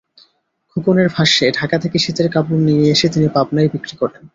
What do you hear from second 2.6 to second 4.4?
নিয়ে এসে তিনি পাবনায় বিক্রি করেন।